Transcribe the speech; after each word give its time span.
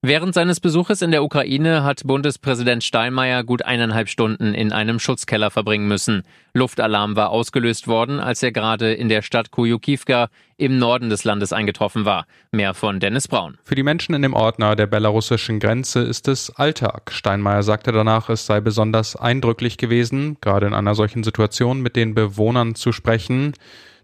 Während 0.00 0.32
seines 0.32 0.60
Besuches 0.60 1.02
in 1.02 1.10
der 1.10 1.24
Ukraine 1.24 1.82
hat 1.82 2.02
Bundespräsident 2.04 2.84
Steinmeier 2.84 3.42
gut 3.42 3.64
eineinhalb 3.64 4.08
Stunden 4.08 4.54
in 4.54 4.70
einem 4.70 5.00
Schutzkeller 5.00 5.50
verbringen 5.50 5.88
müssen. 5.88 6.22
Luftalarm 6.54 7.16
war 7.16 7.30
ausgelöst 7.30 7.88
worden, 7.88 8.20
als 8.20 8.40
er 8.44 8.52
gerade 8.52 8.92
in 8.92 9.08
der 9.08 9.22
Stadt 9.22 9.50
Kujukivka 9.50 10.28
im 10.56 10.78
Norden 10.78 11.10
des 11.10 11.24
Landes 11.24 11.52
eingetroffen 11.52 12.04
war. 12.04 12.26
Mehr 12.52 12.74
von 12.74 13.00
Dennis 13.00 13.26
Braun. 13.26 13.58
Für 13.64 13.74
die 13.74 13.82
Menschen 13.82 14.14
in 14.14 14.22
dem 14.22 14.34
Ort 14.34 14.60
nahe 14.60 14.76
der 14.76 14.86
belarussischen 14.86 15.58
Grenze 15.58 15.98
ist 16.02 16.28
es 16.28 16.50
Alltag. 16.50 17.10
Steinmeier 17.10 17.64
sagte 17.64 17.90
danach, 17.90 18.28
es 18.28 18.46
sei 18.46 18.60
besonders 18.60 19.16
eindrücklich 19.16 19.78
gewesen, 19.78 20.36
gerade 20.40 20.68
in 20.68 20.74
einer 20.74 20.94
solchen 20.94 21.24
Situation 21.24 21.80
mit 21.80 21.96
den 21.96 22.14
Bewohnern 22.14 22.76
zu 22.76 22.92
sprechen. 22.92 23.52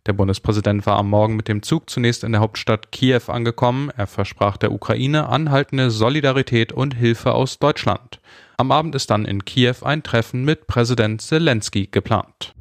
Der 0.06 0.12
Bundespräsident 0.12 0.84
war 0.84 0.98
am 0.98 1.08
Morgen 1.08 1.34
mit 1.34 1.48
dem 1.48 1.62
Zug 1.62 1.88
zunächst 1.88 2.24
in 2.24 2.32
der 2.32 2.42
Hauptstadt 2.42 2.92
Kiew 2.92 3.22
angekommen. 3.28 3.90
Er 3.96 4.06
versprach 4.06 4.58
der 4.58 4.70
Ukraine 4.70 5.30
anhaltende 5.30 5.90
Solidarität 5.90 6.72
und 6.72 6.94
Hilfe 6.94 7.32
aus 7.32 7.58
Deutschland. 7.58 8.20
Am 8.58 8.70
Abend 8.70 8.94
ist 8.94 9.10
dann 9.10 9.24
in 9.24 9.46
Kiew 9.46 9.76
ein 9.82 10.02
Treffen 10.02 10.44
mit 10.44 10.66
Präsident 10.66 11.22
Zelensky 11.22 11.88
geplant. 11.90 12.52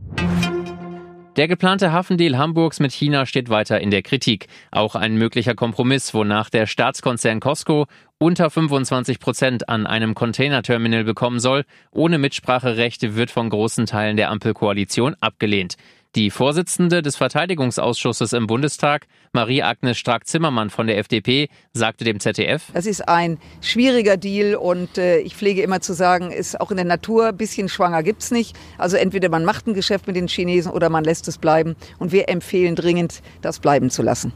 Der 1.36 1.50
geplante 1.50 1.92
Hafendeal 1.92 2.38
Hamburgs 2.38 2.80
mit 2.80 2.94
China 2.94 3.26
steht 3.26 3.50
weiter 3.50 3.82
in 3.82 3.92
der 3.92 4.04
Kritik. 4.04 4.48
Auch 4.72 4.96
ein 4.96 5.16
möglicher 5.16 5.56
Kompromiss, 5.56 6.14
wonach 6.14 6.50
der 6.50 6.66
Staatskonzern 6.66 7.42
Costco 7.42 7.88
unter 8.20 8.52
25 8.52 9.20
Prozent 9.20 9.68
an 9.68 9.86
einem 9.86 10.14
Containerterminal 10.14 11.04
bekommen 11.04 11.40
soll, 11.40 11.66
ohne 11.92 12.20
Mitspracherecht, 12.20 13.16
wird 13.16 13.32
von 13.32 13.50
großen 13.50 13.86
Teilen 13.86 14.16
der 14.16 14.30
Ampelkoalition 14.30 15.16
abgelehnt. 15.20 15.76
Die 16.16 16.30
Vorsitzende 16.30 17.02
des 17.02 17.16
Verteidigungsausschusses 17.16 18.34
im 18.34 18.46
Bundestag, 18.46 19.08
Marie-Agnes 19.32 19.98
Strack-Zimmermann 19.98 20.70
von 20.70 20.86
der 20.86 21.00
FDP, 21.00 21.50
sagte 21.74 22.04
dem 22.04 22.20
ZDF, 22.20 22.66
Es 22.74 22.86
ist 22.86 23.10
ein 23.10 23.40
schwieriger 23.62 24.16
Deal 24.16 24.54
und 24.54 25.00
äh, 25.00 25.18
ich 25.18 25.36
pflege 25.36 25.64
immer 25.64 25.82
zu 25.82 25.94
sagen, 25.94 26.30
ist 26.30 26.62
auch 26.62 26.70
in 26.70 26.78
der 26.78 26.86
Natur 26.86 27.30
ein 27.30 27.38
bisschen 27.38 27.68
schwanger 27.68 28.04
gibt's 28.04 28.30
nicht. 28.30 28.56
Also 28.78 28.96
entweder 28.96 29.30
man 29.30 29.44
macht 29.44 29.66
ein 29.66 29.74
Geschäft 29.74 30.06
mit 30.06 30.16
den 30.16 30.28
Chinesen 30.28 30.72
oder 30.72 30.92
man 30.92 31.04
lässt 31.04 31.28
es 31.28 31.40
bleiben. 31.40 31.76
Und 31.98 32.12
wir 32.12 32.30
empfehlen 32.30 32.76
dringend, 32.76 33.24
das 33.42 33.58
bleiben 33.58 33.90
zu 33.90 34.04
lassen. 34.04 34.34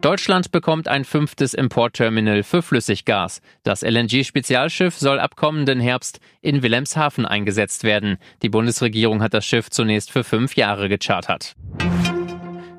Deutschland 0.00 0.50
bekommt 0.50 0.88
ein 0.88 1.04
fünftes 1.04 1.52
Importterminal 1.52 2.42
für 2.42 2.62
Flüssiggas. 2.62 3.42
Das 3.64 3.82
LNG-Spezialschiff 3.82 4.96
soll 4.96 5.20
ab 5.20 5.36
kommenden 5.36 5.78
Herbst 5.78 6.20
in 6.40 6.62
Wilhelmshaven 6.62 7.26
eingesetzt 7.26 7.84
werden. 7.84 8.16
Die 8.40 8.48
Bundesregierung 8.48 9.22
hat 9.22 9.34
das 9.34 9.44
Schiff 9.44 9.68
zunächst 9.68 10.10
für 10.10 10.24
fünf 10.24 10.56
Jahre 10.56 10.88
gechartert. 10.88 11.54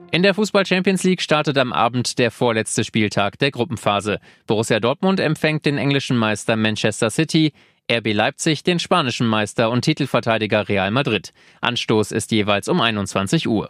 In 0.10 0.24
der 0.24 0.34
Fußball 0.34 0.66
Champions 0.66 1.04
League 1.04 1.22
startet 1.22 1.60
am 1.60 1.72
Abend 1.72 2.18
der 2.18 2.32
vorletzte 2.32 2.84
Spieltag 2.84 3.38
der 3.38 3.52
Gruppenphase. 3.52 4.20
Borussia 4.48 4.80
Dortmund 4.80 5.20
empfängt 5.20 5.68
den 5.68 5.78
englischen 5.78 6.18
Meister 6.18 6.56
Manchester 6.56 7.12
City, 7.12 7.54
RB 7.90 8.14
Leipzig 8.14 8.64
den 8.64 8.80
spanischen 8.80 9.28
Meister 9.28 9.70
und 9.70 9.84
Titelverteidiger 9.84 10.68
Real 10.68 10.90
Madrid. 10.90 11.34
Anstoß 11.62 12.14
ist 12.14 12.32
jeweils 12.32 12.68
um 12.68 12.82
21 12.82 13.48
Uhr. 13.48 13.70